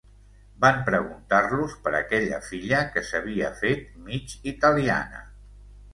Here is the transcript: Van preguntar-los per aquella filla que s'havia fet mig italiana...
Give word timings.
Van 0.63 0.79
preguntar-los 0.87 1.75
per 1.83 1.93
aquella 1.99 2.39
filla 2.47 2.79
que 2.95 3.07
s'havia 3.11 3.53
fet 3.63 3.87
mig 4.09 4.35
italiana... 4.57 5.27